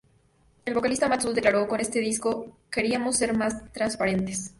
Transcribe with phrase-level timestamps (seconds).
[0.65, 4.49] El vocalista Matt Shultz declaró: "Con este disco, queríamos ser más transparentes.